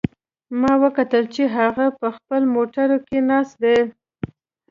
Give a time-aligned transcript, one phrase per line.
[0.59, 3.75] ما وکتل چې هغه په خپل موټر کې ناست ده